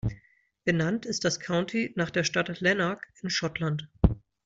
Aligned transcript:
Benannt 0.65 1.05
ist 1.05 1.25
das 1.25 1.39
County 1.39 1.93
nach 1.95 2.09
der 2.09 2.23
Stadt 2.23 2.59
Lanark 2.59 3.07
in 3.21 3.29
Schottland. 3.29 3.87